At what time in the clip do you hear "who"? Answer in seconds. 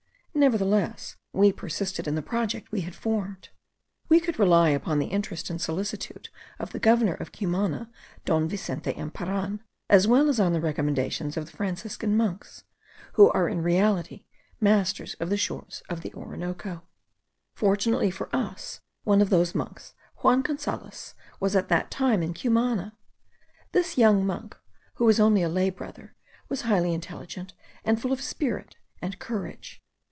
13.13-13.29, 24.95-25.05